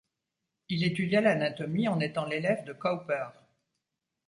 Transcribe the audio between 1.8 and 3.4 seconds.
en étant l'élève de Cowper.